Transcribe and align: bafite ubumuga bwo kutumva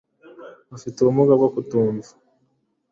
bafite 0.71 0.97
ubumuga 0.99 1.33
bwo 1.39 1.49
kutumva 1.53 2.09